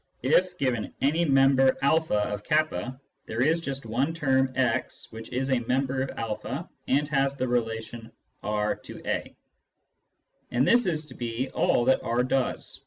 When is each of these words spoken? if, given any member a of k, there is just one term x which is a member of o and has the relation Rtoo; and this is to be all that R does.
if, 0.23 0.57
given 0.57 0.91
any 1.01 1.23
member 1.25 1.77
a 1.83 2.13
of 2.33 2.43
k, 2.43 2.57
there 3.27 3.39
is 3.43 3.61
just 3.61 3.85
one 3.85 4.11
term 4.15 4.51
x 4.55 5.07
which 5.11 5.31
is 5.31 5.51
a 5.51 5.59
member 5.67 6.03
of 6.17 6.41
o 6.43 6.67
and 6.87 7.07
has 7.07 7.35
the 7.35 7.47
relation 7.47 8.11
Rtoo; 8.43 9.35
and 10.49 10.67
this 10.67 10.87
is 10.87 11.05
to 11.05 11.13
be 11.13 11.49
all 11.51 11.85
that 11.85 12.01
R 12.01 12.23
does. 12.23 12.79